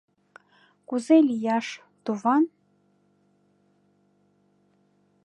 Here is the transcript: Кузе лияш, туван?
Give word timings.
Кузе 0.87 1.17
лияш, 1.29 1.67
туван? 2.03 2.43